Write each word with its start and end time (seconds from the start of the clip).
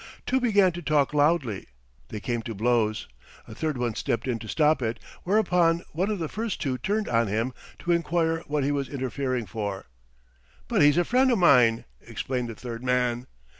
Two 0.25 0.41
began 0.41 0.71
to 0.71 0.81
talk 0.81 1.13
loudly. 1.13 1.67
They 2.07 2.19
came 2.19 2.41
to 2.41 2.55
blows. 2.55 3.07
A 3.47 3.53
third 3.53 3.77
one 3.77 3.93
stepped 3.93 4.27
in 4.27 4.39
to 4.39 4.47
stop 4.47 4.81
it, 4.81 4.99
whereupon 5.25 5.83
one 5.93 6.09
of 6.09 6.17
the 6.17 6.27
first 6.27 6.59
two 6.59 6.79
turned 6.79 7.07
on 7.07 7.27
him 7.27 7.53
to 7.77 7.91
inquire 7.91 8.39
what 8.47 8.63
he 8.63 8.71
was 8.71 8.89
interfering 8.89 9.45
for. 9.45 9.85
"But 10.67 10.81
he's 10.81 10.97
a 10.97 11.05
friend 11.05 11.31
o' 11.31 11.35
mine," 11.35 11.85
explained 12.01 12.49
the 12.49 12.55
third 12.55 12.83
man. 12.83 13.27